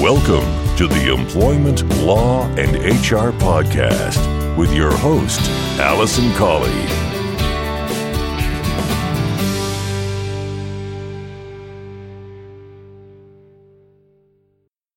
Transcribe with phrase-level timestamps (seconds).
[0.00, 5.40] Welcome to the Employment Law and HR Podcast with your host,
[5.78, 6.68] Alison Colley.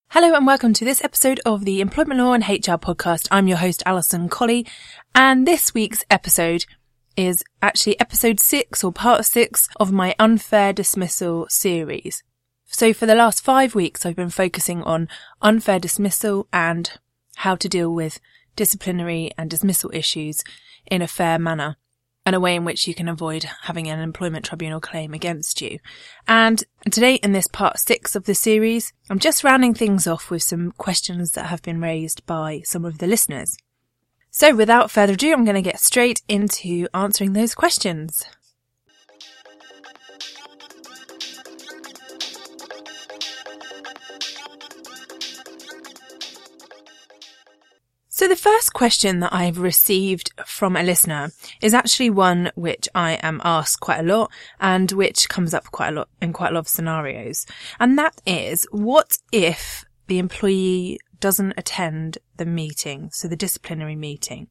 [0.09, 3.27] Hello and welcome to this episode of the Employment Law and HR podcast.
[3.29, 4.65] I'm your host, Alison Colley,
[5.13, 6.65] and this week's episode
[7.15, 12.23] is actually episode six or part six of my unfair dismissal series.
[12.67, 15.07] So for the last five weeks, I've been focusing on
[15.41, 16.91] unfair dismissal and
[17.37, 18.19] how to deal with
[18.55, 20.43] disciplinary and dismissal issues
[20.85, 21.77] in a fair manner
[22.25, 25.79] and a way in which you can avoid having an employment tribunal claim against you.
[26.27, 30.43] And today in this part six of the series, I'm just rounding things off with
[30.43, 33.57] some questions that have been raised by some of the listeners.
[34.29, 38.25] So without further ado, I'm going to get straight into answering those questions.
[48.17, 51.29] So the first question that I've received from a listener
[51.61, 55.89] is actually one which I am asked quite a lot and which comes up quite
[55.89, 57.45] a lot in quite a lot of scenarios.
[57.79, 64.47] And that is, what if the employee doesn't attend the meeting, so the disciplinary meeting?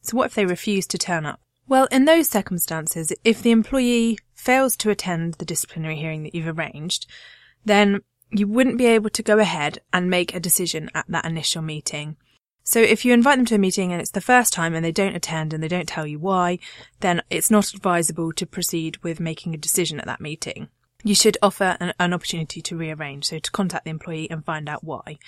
[0.00, 1.40] So what if they refuse to turn up?
[1.68, 6.58] Well, in those circumstances, if the employee fails to attend the disciplinary hearing that you've
[6.58, 7.06] arranged,
[7.66, 11.60] then you wouldn't be able to go ahead and make a decision at that initial
[11.60, 12.16] meeting.
[12.70, 14.92] So if you invite them to a meeting and it's the first time and they
[14.92, 16.60] don't attend and they don't tell you why,
[17.00, 20.68] then it's not advisable to proceed with making a decision at that meeting.
[21.02, 24.68] You should offer an, an opportunity to rearrange, so to contact the employee and find
[24.68, 25.18] out why.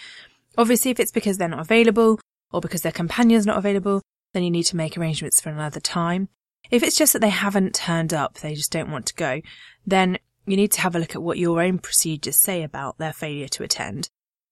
[0.57, 2.21] Obviously, if it's because they're not available
[2.53, 4.03] or because their companion's not available,
[4.35, 6.29] then you need to make arrangements for another time.
[6.71, 9.41] If it's just that they haven't turned up, they just don't want to go,
[9.85, 13.13] then you need to have a look at what your own procedures say about their
[13.13, 14.11] failure to attend.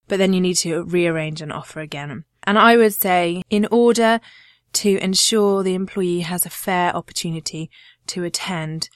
[0.08, 4.20] But then you need to rearrange and offer again and I would say in order
[4.72, 7.70] to ensure the employee has a fair opportunity
[8.09, 8.88] to attend,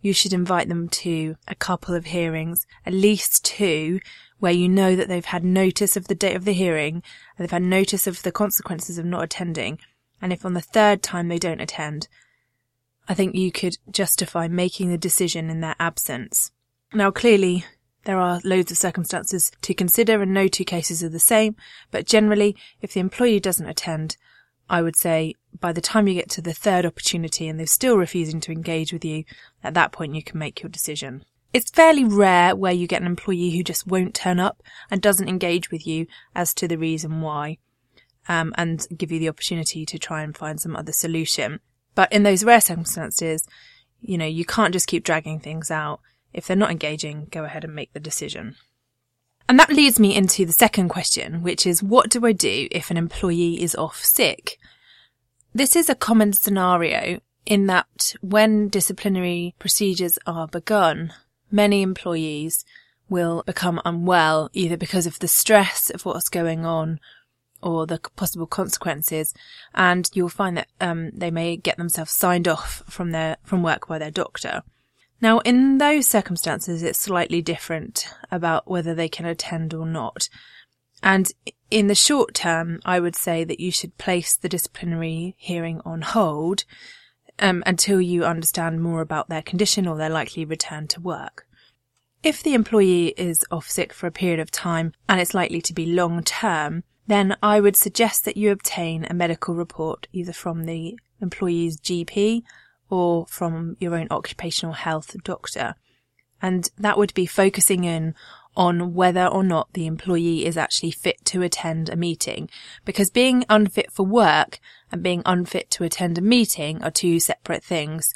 [0.00, 4.00] you should invite them to a couple of hearings, at least two,
[4.38, 7.02] where you know that they've had notice of the date of the hearing and
[7.38, 9.78] they've had notice of the consequences of not attending.
[10.22, 12.08] And if on the third time they don't attend,
[13.08, 16.52] I think you could justify making the decision in their absence.
[16.92, 17.64] Now clearly,
[18.04, 21.56] there are loads of circumstances to consider and no two cases are the same,
[21.90, 24.16] but generally, if the employee doesn't attend,
[24.68, 27.96] I would say by the time you get to the third opportunity and they're still
[27.96, 29.24] refusing to engage with you,
[29.62, 31.24] at that point you can make your decision.
[31.52, 35.28] It's fairly rare where you get an employee who just won't turn up and doesn't
[35.28, 37.58] engage with you as to the reason why,
[38.28, 41.58] um, and give you the opportunity to try and find some other solution.
[41.96, 43.46] But in those rare circumstances,
[44.00, 46.00] you know, you can't just keep dragging things out.
[46.32, 48.56] If they're not engaging, go ahead and make the decision.
[49.48, 52.90] And that leads me into the second question, which is what do I do if
[52.90, 54.58] an employee is off sick?
[55.52, 61.12] This is a common scenario in that when disciplinary procedures are begun,
[61.50, 62.64] many employees
[63.08, 67.00] will become unwell either because of the stress of what's going on
[67.62, 69.34] or the possible consequences,
[69.74, 73.88] and you'll find that um, they may get themselves signed off from their from work
[73.88, 74.62] by their doctor.
[75.20, 80.28] Now, in those circumstances, it's slightly different about whether they can attend or not.
[81.02, 81.30] And
[81.70, 86.02] in the short term, I would say that you should place the disciplinary hearing on
[86.02, 86.64] hold
[87.38, 91.46] um, until you understand more about their condition or their likely return to work.
[92.22, 95.72] If the employee is off sick for a period of time and it's likely to
[95.72, 100.64] be long term, then I would suggest that you obtain a medical report either from
[100.64, 102.42] the employee's GP
[102.90, 105.74] or from your own occupational health doctor.
[106.42, 108.14] And that would be focusing in
[108.56, 112.48] on whether or not the employee is actually fit to attend a meeting.
[112.84, 114.58] Because being unfit for work
[114.90, 118.12] and being unfit to attend a meeting are two separate things.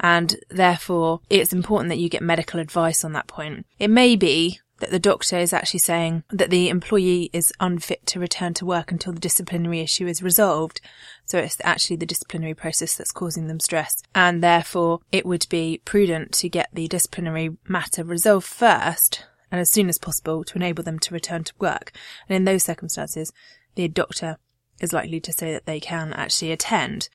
[0.00, 3.66] And therefore, it's important that you get medical advice on that point.
[3.78, 8.20] It may be that the doctor is actually saying that the employee is unfit to
[8.20, 10.80] return to work until the disciplinary issue is resolved.
[11.24, 14.02] So it's actually the disciplinary process that's causing them stress.
[14.14, 19.70] And therefore it would be prudent to get the disciplinary matter resolved first and as
[19.70, 21.92] soon as possible to enable them to return to work.
[22.28, 23.32] And in those circumstances,
[23.74, 24.38] the doctor
[24.80, 27.08] is likely to say that they can actually attend.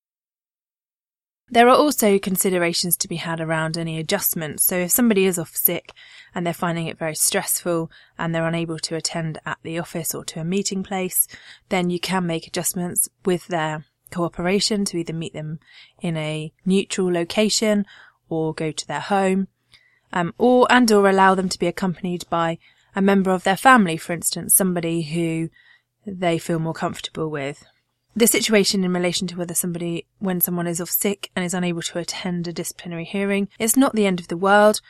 [1.53, 4.63] There are also considerations to be had around any adjustments.
[4.63, 5.91] So if somebody is off sick
[6.33, 10.23] and they're finding it very stressful and they're unable to attend at the office or
[10.25, 11.27] to a meeting place,
[11.67, 15.59] then you can make adjustments with their cooperation to either meet them
[16.01, 17.85] in a neutral location
[18.29, 19.49] or go to their home,
[20.13, 22.57] um, or and or allow them to be accompanied by
[22.95, 25.49] a member of their family, for instance, somebody who
[26.05, 27.65] they feel more comfortable with.
[28.13, 31.81] The situation in relation to whether somebody, when someone is off sick and is unable
[31.83, 34.81] to attend a disciplinary hearing, it's not the end of the world.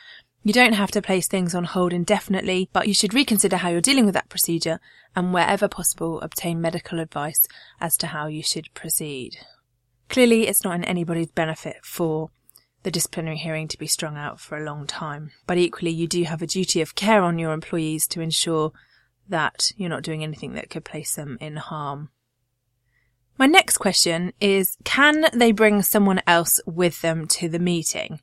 [0.42, 3.80] You don't have to place things on hold indefinitely, but you should reconsider how you're
[3.80, 4.80] dealing with that procedure
[5.14, 7.46] and wherever possible obtain medical advice
[7.80, 9.36] as to how you should proceed.
[10.08, 12.30] Clearly, it's not in anybody's benefit for
[12.82, 16.24] the disciplinary hearing to be strung out for a long time, but equally you do
[16.24, 18.72] have a duty of care on your employees to ensure
[19.28, 22.10] that you're not doing anything that could place them in harm.
[23.42, 28.20] My next question is, can they bring someone else with them to the meeting?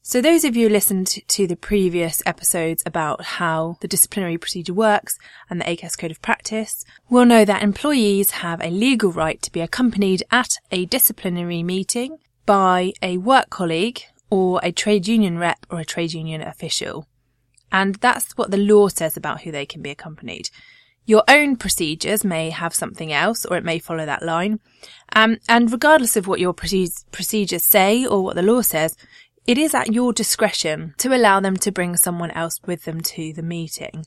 [0.00, 4.72] So those of you who listened to the previous episodes about how the disciplinary procedure
[4.72, 5.18] works
[5.50, 9.52] and the ACAS code of practice will know that employees have a legal right to
[9.52, 12.16] be accompanied at a disciplinary meeting
[12.46, 14.00] by a work colleague
[14.30, 17.06] or a trade union rep or a trade union official.
[17.70, 20.48] And that's what the law says about who they can be accompanied.
[21.10, 24.60] Your own procedures may have something else, or it may follow that line.
[25.12, 28.96] Um, and regardless of what your procedures say or what the law says,
[29.44, 33.32] it is at your discretion to allow them to bring someone else with them to
[33.32, 34.06] the meeting.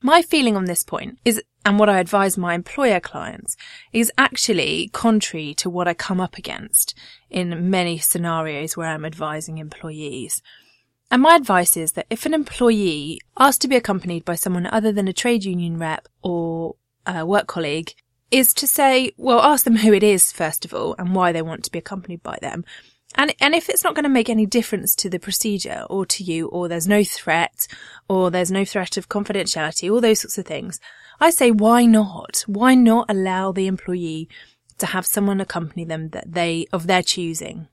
[0.00, 3.54] My feeling on this point is, and what I advise my employer clients,
[3.92, 6.94] is actually contrary to what I come up against
[7.28, 10.40] in many scenarios where I'm advising employees.
[11.10, 14.92] And my advice is that if an employee asks to be accompanied by someone other
[14.92, 17.94] than a trade union rep or a work colleague,
[18.30, 21.42] is to say, well, ask them who it is, first of all, and why they
[21.42, 22.64] want to be accompanied by them.
[23.16, 26.22] And, and if it's not going to make any difference to the procedure or to
[26.22, 27.66] you, or there's no threat,
[28.08, 30.78] or there's no threat of confidentiality, all those sorts of things,
[31.18, 32.44] I say, why not?
[32.46, 34.28] Why not allow the employee
[34.78, 37.66] to have someone accompany them that they, of their choosing?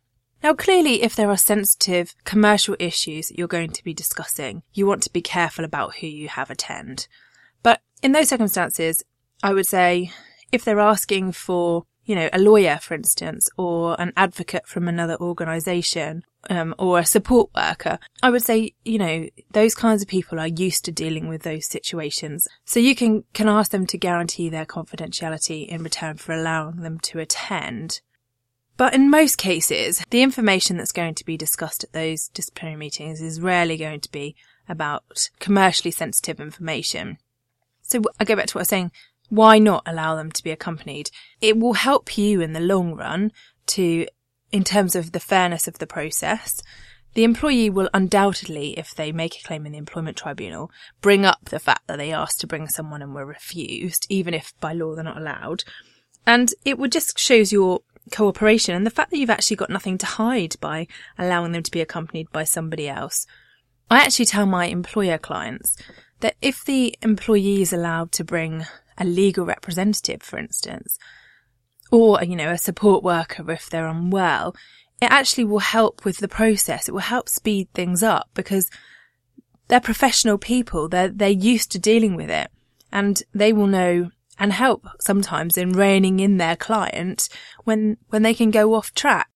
[0.44, 4.86] Now, clearly, if there are sensitive commercial issues that you're going to be discussing, you
[4.86, 7.08] want to be careful about who you have attend.
[7.64, 9.04] But in those circumstances,
[9.42, 10.12] I would say
[10.52, 15.18] if they're asking for, you know, a lawyer, for instance, or an advocate from another
[15.20, 20.40] organization, um, or a support worker, I would say, you know, those kinds of people
[20.40, 22.48] are used to dealing with those situations.
[22.66, 27.00] So you can, can ask them to guarantee their confidentiality in return for allowing them
[27.00, 28.02] to attend.
[28.78, 33.22] But in most cases, the information that's going to be discussed at those disciplinary meetings
[33.22, 34.36] is rarely going to be
[34.70, 37.18] about commercially sensitive information.
[37.82, 38.92] So I go back to what I was saying.
[39.30, 41.10] Why not allow them to be accompanied?
[41.42, 43.32] It will help you in the long run
[43.68, 44.06] to,
[44.52, 46.62] in terms of the fairness of the process.
[47.14, 50.70] The employee will undoubtedly, if they make a claim in the employment tribunal,
[51.02, 54.54] bring up the fact that they asked to bring someone and were refused, even if
[54.60, 55.64] by law they're not allowed.
[56.28, 57.82] And it would just shows your
[58.12, 60.88] cooperation and the fact that you've actually got nothing to hide by
[61.18, 63.26] allowing them to be accompanied by somebody else.
[63.90, 65.78] I actually tell my employer clients
[66.20, 68.66] that if the employee is allowed to bring
[68.98, 70.98] a legal representative, for instance,
[71.92, 74.56] or, you know, a support worker if they're unwell,
[75.02, 76.90] it actually will help with the process.
[76.90, 78.70] It will help speed things up because
[79.68, 80.90] they're professional people.
[80.90, 82.50] They're, they're used to dealing with it
[82.92, 87.30] and they will know and help sometimes in reining in their client
[87.64, 89.30] when, when they can go off track.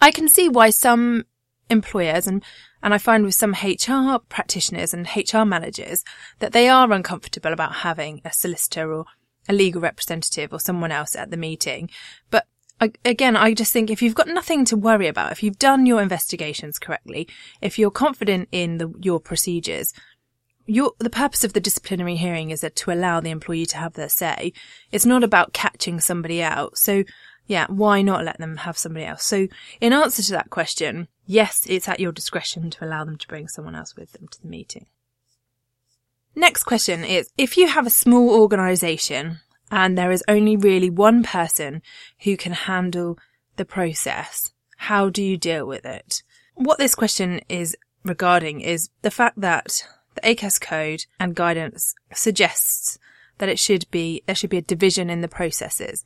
[0.00, 1.24] I can see why some
[1.70, 2.44] employers and,
[2.82, 6.04] and I find with some HR practitioners and HR managers
[6.40, 9.04] that they are uncomfortable about having a solicitor or
[9.48, 11.90] a legal representative or someone else at the meeting.
[12.30, 12.46] But
[13.04, 16.02] again, I just think if you've got nothing to worry about, if you've done your
[16.02, 17.28] investigations correctly,
[17.60, 19.92] if you're confident in the, your procedures,
[20.66, 23.94] your, the purpose of the disciplinary hearing is that to allow the employee to have
[23.94, 24.52] their say.
[24.90, 26.78] It's not about catching somebody out.
[26.78, 27.04] So
[27.46, 29.24] yeah, why not let them have somebody else?
[29.24, 29.48] So
[29.80, 33.48] in answer to that question, yes, it's at your discretion to allow them to bring
[33.48, 34.86] someone else with them to the meeting.
[36.34, 39.40] Next question is, if you have a small organization
[39.70, 41.82] and there is only really one person
[42.20, 43.18] who can handle
[43.56, 46.22] the process, how do you deal with it?
[46.54, 52.98] What this question is regarding is the fact that the ACAS code and guidance suggests
[53.38, 56.04] that it should be, there should be a division in the processes.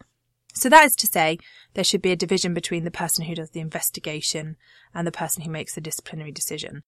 [0.55, 1.39] So that is to say,
[1.75, 4.57] there should be a division between the person who does the investigation
[4.95, 6.83] and the person who makes the disciplinary decision.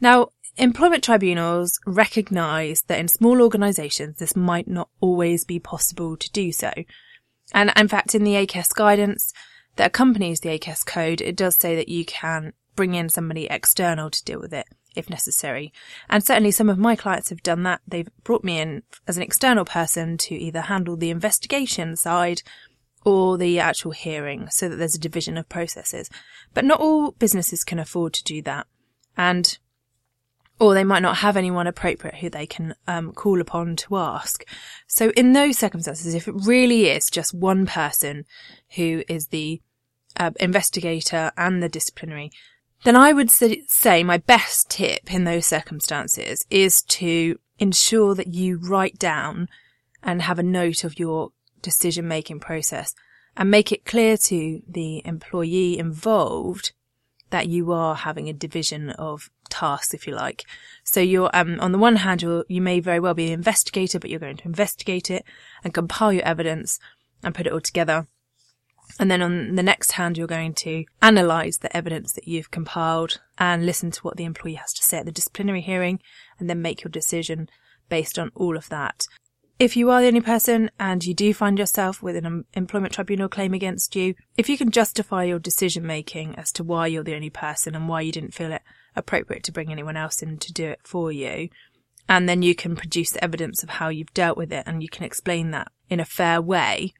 [0.00, 6.30] Now, employment tribunals recognise that in small organisations this might not always be possible to
[6.32, 6.72] do so.
[7.54, 9.32] And in fact, in the ACAS guidance
[9.76, 14.10] that accompanies the ACAS code, it does say that you can bring in somebody external
[14.10, 15.72] to deal with it if necessary.
[16.08, 17.80] And certainly some of my clients have done that.
[17.86, 22.42] They've brought me in as an external person to either handle the investigation side
[23.04, 26.08] or the actual hearing so that there's a division of processes.
[26.54, 28.66] But not all businesses can afford to do that.
[29.16, 29.58] And
[30.62, 34.44] or they might not have anyone appropriate who they can um, call upon to ask.
[34.86, 38.26] So in those circumstances, if it really is just one person
[38.76, 39.60] who is the
[40.16, 42.30] uh, investigator and the disciplinary,
[42.84, 48.58] then I would say my best tip in those circumstances is to ensure that you
[48.58, 49.48] write down
[50.02, 52.94] and have a note of your decision making process
[53.36, 56.72] and make it clear to the employee involved
[57.30, 60.44] that you are having a division of tasks, if you like.
[60.84, 64.10] So you're, um, on the one hand, you may very well be an investigator, but
[64.10, 65.24] you're going to investigate it
[65.64, 66.78] and compile your evidence
[67.22, 68.06] and put it all together.
[68.98, 73.20] And then on the next hand, you're going to analyze the evidence that you've compiled
[73.38, 76.00] and listen to what the employee has to say at the disciplinary hearing
[76.38, 77.48] and then make your decision
[77.88, 79.04] based on all of that.
[79.58, 83.28] If you are the only person and you do find yourself with an employment tribunal
[83.28, 87.14] claim against you, if you can justify your decision making as to why you're the
[87.14, 88.62] only person and why you didn't feel it
[88.96, 91.48] appropriate to bring anyone else in to do it for you,
[92.08, 95.04] and then you can produce evidence of how you've dealt with it and you can
[95.04, 96.92] explain that in a fair way,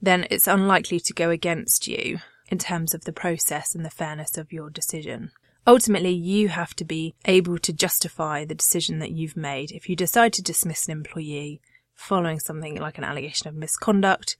[0.00, 4.36] then it's unlikely to go against you in terms of the process and the fairness
[4.36, 5.30] of your decision.
[5.66, 9.70] Ultimately, you have to be able to justify the decision that you've made.
[9.70, 11.60] If you decide to dismiss an employee
[11.94, 14.36] following something like an allegation of misconduct,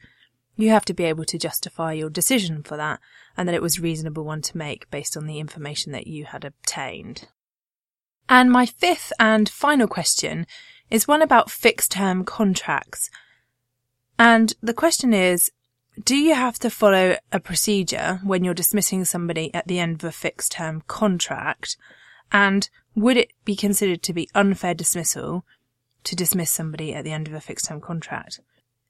[0.56, 3.00] you have to be able to justify your decision for that
[3.36, 6.24] and that it was a reasonable one to make based on the information that you
[6.24, 7.28] had obtained.
[8.28, 10.46] And my fifth and final question
[10.90, 13.10] is one about fixed term contracts.
[14.20, 15.50] And the question is,
[16.04, 20.04] do you have to follow a procedure when you're dismissing somebody at the end of
[20.04, 21.78] a fixed term contract?
[22.30, 25.46] And would it be considered to be unfair dismissal
[26.04, 28.40] to dismiss somebody at the end of a fixed term contract?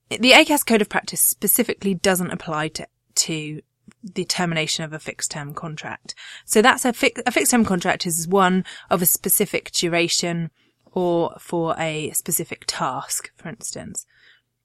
[0.09, 3.61] The ACAS Code of Practice specifically doesn't apply to, to
[4.03, 6.13] the termination of a fixed term contract.
[6.43, 10.51] So that's a, fi- a fixed term contract is one of a specific duration
[10.91, 14.05] or for a specific task, for instance.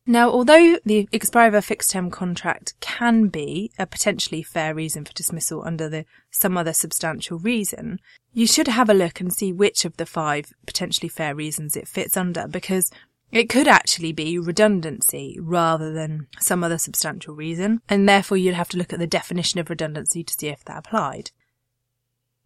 [0.08, 5.04] Now, although the expiry of a fixed term contract can be a potentially fair reason
[5.04, 7.98] for dismissal under the some other substantial reason,
[8.32, 11.88] you should have a look and see which of the five potentially fair reasons it
[11.88, 12.92] fits under because
[13.32, 18.68] it could actually be redundancy rather than some other substantial reason, and therefore you'd have
[18.68, 21.32] to look at the definition of redundancy to see if that applied.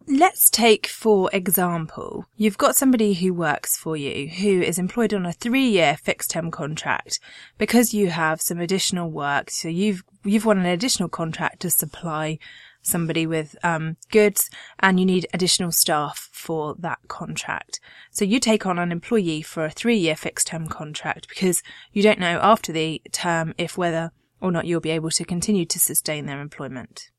[0.06, 5.26] Let's take, for example, you've got somebody who works for you who is employed on
[5.26, 7.20] a three year fixed term contract
[7.58, 9.50] because you have some additional work.
[9.50, 12.38] So you've, you've won an additional contract to supply
[12.82, 17.78] somebody with um, goods and you need additional staff for that contract.
[18.10, 22.02] So you take on an employee for a three year fixed term contract because you
[22.02, 25.78] don't know after the term if whether or not you'll be able to continue to
[25.78, 27.10] sustain their employment.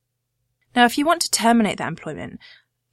[0.76, 2.40] Now, if you want to terminate that employment,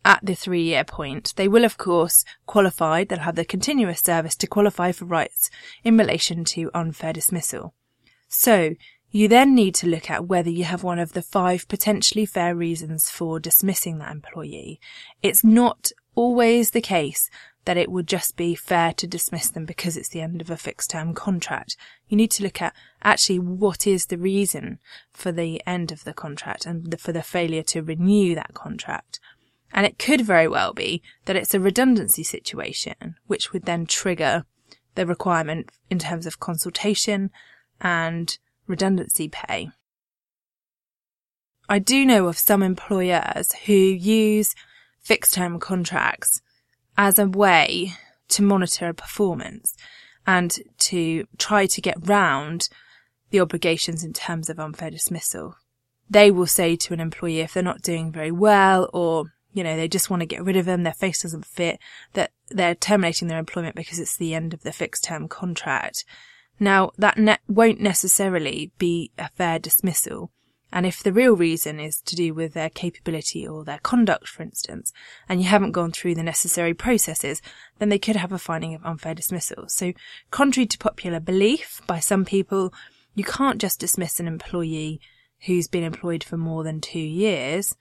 [0.04, 1.34] at the three year point.
[1.36, 5.50] They will, of course, qualify, they'll have the continuous service to qualify for rights
[5.84, 7.74] in relation to unfair dismissal.
[8.28, 8.74] So,
[9.10, 12.54] you then need to look at whether you have one of the five potentially fair
[12.54, 14.80] reasons for dismissing that employee.
[15.22, 17.30] It's not always the case
[17.64, 20.56] that it would just be fair to dismiss them because it's the end of a
[20.56, 21.76] fixed term contract.
[22.08, 24.78] You need to look at actually what is the reason
[25.12, 29.20] for the end of the contract and for the failure to renew that contract.
[29.72, 34.44] And it could very well be that it's a redundancy situation, which would then trigger
[34.94, 37.30] the requirement in terms of consultation
[37.80, 39.70] and redundancy pay.
[41.68, 44.54] I do know of some employers who use
[45.00, 46.40] fixed term contracts
[46.96, 47.92] as a way
[48.28, 49.76] to monitor performance
[50.26, 52.68] and to try to get round
[53.30, 55.56] the obligations in terms of unfair dismissal.
[56.08, 59.26] They will say to an employee if they're not doing very well or
[59.58, 61.80] you know, they just want to get rid of them, their face doesn't fit,
[62.12, 66.04] that they're terminating their employment because it's the end of the fixed term contract.
[66.60, 70.30] Now, that ne- won't necessarily be a fair dismissal.
[70.70, 74.44] And if the real reason is to do with their capability or their conduct, for
[74.44, 74.92] instance,
[75.28, 77.42] and you haven't gone through the necessary processes,
[77.80, 79.64] then they could have a finding of unfair dismissal.
[79.66, 79.92] So,
[80.30, 82.72] contrary to popular belief by some people,
[83.16, 85.00] you can't just dismiss an employee
[85.46, 87.74] who's been employed for more than two years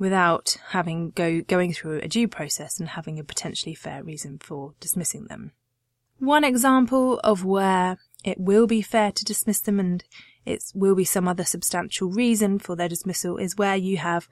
[0.00, 4.74] without having go going through a due process and having a potentially fair reason for
[4.80, 5.52] dismissing them.
[6.18, 10.02] One example of where it will be fair to dismiss them and
[10.44, 14.26] it will be some other substantial reason for their dismissal is where you have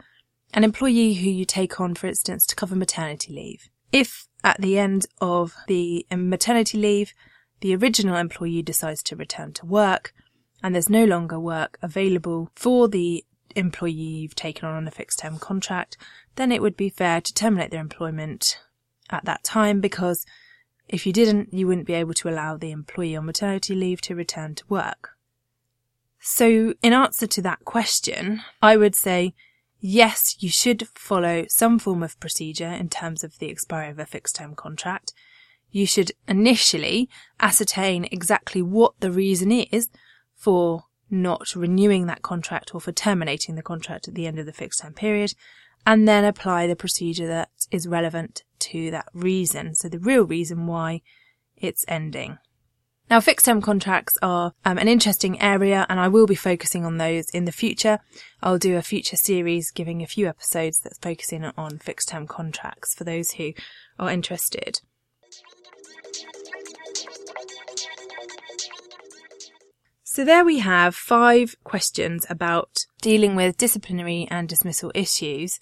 [0.54, 3.68] an employee who you take on, for instance, to cover maternity leave.
[3.92, 7.12] If at the end of the um, maternity leave,
[7.60, 10.14] the original employee decides to return to work
[10.62, 13.24] and there's no longer work available for the
[13.58, 15.96] employee you've taken on on a fixed term contract,
[16.36, 18.60] then it would be fair to terminate their employment
[19.10, 20.24] at that time because
[20.88, 24.14] if you didn't, you wouldn't be able to allow the employee on maternity leave to
[24.14, 25.10] return to work.
[26.20, 29.34] So in answer to that question, I would say
[29.80, 34.06] yes, you should follow some form of procedure in terms of the expiry of a
[34.06, 35.12] fixed term contract.
[35.70, 37.08] You should initially
[37.40, 39.90] ascertain exactly what the reason is
[40.34, 44.52] for not renewing that contract or for terminating the contract at the end of the
[44.52, 45.34] fixed term period
[45.86, 49.74] and then apply the procedure that is relevant to that reason.
[49.74, 51.02] So the real reason why
[51.56, 52.38] it's ending.
[53.10, 56.98] Now, fixed term contracts are um, an interesting area and I will be focusing on
[56.98, 58.00] those in the future.
[58.42, 62.94] I'll do a future series giving a few episodes that's focusing on fixed term contracts
[62.94, 63.52] for those who
[63.98, 64.82] are interested.
[70.18, 75.60] So there we have five questions about dealing with disciplinary and dismissal issues.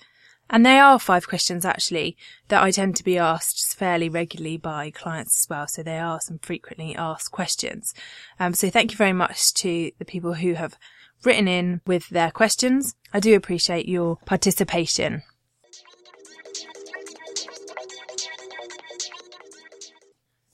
[0.48, 2.16] And they are five questions actually
[2.48, 5.68] that I tend to be asked fairly regularly by clients as well.
[5.68, 7.92] So they are some frequently asked questions.
[8.40, 10.78] Um, so thank you very much to the people who have
[11.22, 12.94] written in with their questions.
[13.12, 15.22] I do appreciate your participation.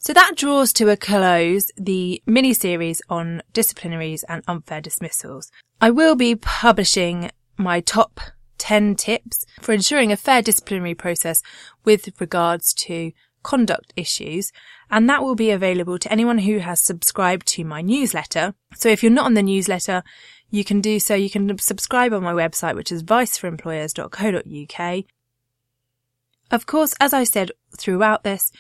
[0.03, 5.53] So that draws to a close the mini series on disciplinaries and unfair dismissals.
[5.81, 8.21] I will be publishing my top
[8.59, 11.41] 10 tips for ensuring a fair disciplinary process
[11.85, 13.13] with regards to
[13.45, 14.51] conduct issues.
[14.91, 18.55] And that will be available to anyone who has subscribed to my newsletter.
[18.75, 20.03] So if you're not on the newsletter,
[20.51, 21.15] you can do so.
[21.15, 25.05] You can subscribe on my website, which is viceforemployers.co.uk.
[26.51, 28.51] Of course, as I said throughout this,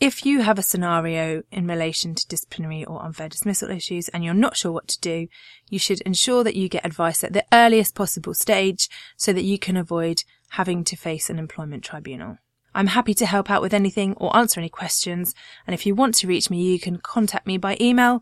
[0.00, 4.34] if you have a scenario in relation to disciplinary or unfair dismissal issues and you're
[4.34, 5.28] not sure what to do,
[5.68, 9.58] you should ensure that you get advice at the earliest possible stage so that you
[9.58, 12.38] can avoid having to face an employment tribunal.
[12.74, 15.32] I'm happy to help out with anything or answer any questions.
[15.66, 18.20] And if you want to reach me, you can contact me by email,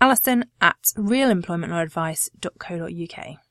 [0.00, 3.43] alison at realemploymentlawadvice.co.uk.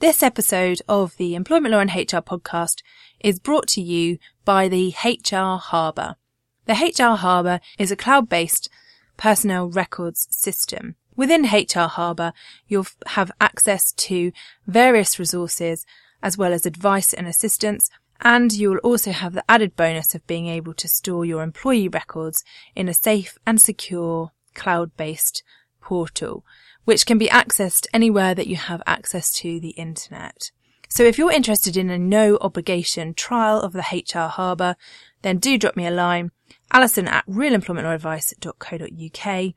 [0.00, 2.76] This episode of the Employment Law and HR podcast
[3.20, 6.16] is brought to you by the HR Harbour.
[6.64, 8.70] The HR Harbour is a cloud-based
[9.18, 10.94] personnel records system.
[11.16, 12.32] Within HR Harbour,
[12.66, 14.32] you'll have access to
[14.66, 15.84] various resources
[16.22, 17.90] as well as advice and assistance,
[18.22, 21.88] and you will also have the added bonus of being able to store your employee
[21.88, 22.42] records
[22.74, 25.42] in a safe and secure cloud-based
[25.82, 26.42] portal
[26.90, 30.50] which can be accessed anywhere that you have access to the internet.
[30.88, 34.74] So if you're interested in a no obligation trial of the HR Harbour,
[35.22, 36.32] then do drop me a line,
[36.72, 39.54] alison at realemploymentlawadvice.co.uk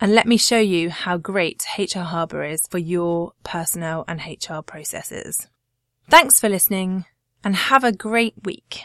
[0.00, 4.60] and let me show you how great HR Harbour is for your personnel and HR
[4.60, 5.48] processes.
[6.08, 7.06] Thanks for listening
[7.42, 8.84] and have a great week.